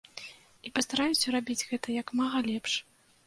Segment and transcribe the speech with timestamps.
[0.69, 2.73] І пастараюся рабіць гэта як мага лепш.